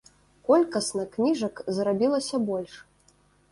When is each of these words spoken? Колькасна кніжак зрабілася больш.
Колькасна 0.47 1.05
кніжак 1.13 1.61
зрабілася 1.77 2.43
больш. 2.51 2.73